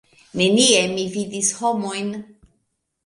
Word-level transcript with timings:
Nenie 0.39 0.79
mi 0.95 1.05
vidis 1.17 1.53
homojn. 1.61 2.11